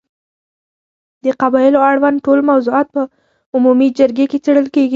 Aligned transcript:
د 1.23 1.25
قبایلو 1.41 1.79
اړوند 1.89 2.17
ټول 2.25 2.39
موضوعات 2.51 2.87
په 2.95 3.01
عمومي 3.55 3.89
جرګې 3.97 4.25
کې 4.31 4.37
څېړل 4.45 4.67
کېږي. 4.75 4.89